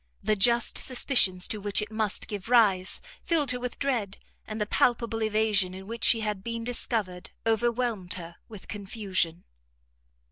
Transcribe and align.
The 0.23 0.35
just 0.35 0.79
suspicions 0.79 1.47
to 1.49 1.61
which 1.61 1.79
it 1.79 1.91
must 1.91 2.27
give 2.27 2.49
rise 2.49 3.01
filled 3.21 3.51
her 3.51 3.59
with 3.59 3.77
dread, 3.77 4.17
and 4.47 4.59
the 4.59 4.65
palpable 4.65 5.21
evasion 5.21 5.75
in 5.75 5.85
which 5.85 6.03
she 6.03 6.21
had 6.21 6.43
been 6.43 6.63
discovered, 6.63 7.29
overwhelmed, 7.45 8.15
her 8.15 8.37
with 8.49 8.67
confusion. 8.67 9.43